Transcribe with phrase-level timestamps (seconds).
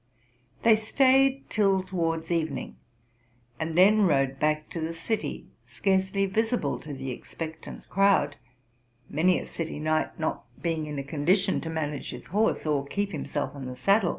[0.63, 2.77] They staid till towards evening,
[3.59, 8.35] and then rode back to the city, scarcely visible to the expectant crowd,
[9.07, 13.11] many a city knight not being in a condition to manage his horse, or keep
[13.11, 14.09] himself in the saddle.